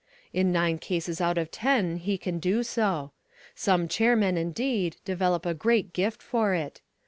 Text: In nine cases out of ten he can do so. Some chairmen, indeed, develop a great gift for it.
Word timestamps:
In 0.33 0.51
nine 0.51 0.79
cases 0.79 1.21
out 1.21 1.37
of 1.37 1.51
ten 1.51 1.97
he 1.97 2.17
can 2.17 2.39
do 2.39 2.63
so. 2.63 3.11
Some 3.53 3.87
chairmen, 3.87 4.35
indeed, 4.35 4.97
develop 5.05 5.45
a 5.45 5.53
great 5.53 5.93
gift 5.93 6.23
for 6.23 6.55
it. 6.55 6.81